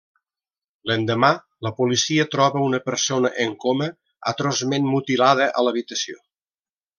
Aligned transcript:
L'endemà 0.91 1.27
la 1.67 1.71
policia 1.81 2.25
troba 2.35 2.63
una 2.69 2.79
persona 2.87 3.31
en 3.45 3.53
coma 3.67 3.91
atroçment 4.33 4.89
mutilada 4.97 5.51
a 5.61 5.65
l’habitació. 5.69 6.19